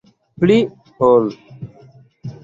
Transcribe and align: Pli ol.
Pli 0.43 0.55
ol. 1.07 1.27